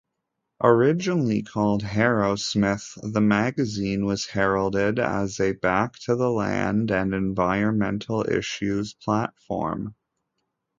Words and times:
Originally 0.63 1.43
called 1.43 1.83
Harrowsmith, 1.83 2.97
the 3.03 3.21
magazine 3.21 4.03
was 4.03 4.25
heralded 4.25 4.97
as 4.97 5.39
a 5.39 5.51
back-to-the-land 5.51 6.89
and 6.89 7.13
environmental 7.13 8.27
issues 8.27 8.95
platform. 8.95 9.93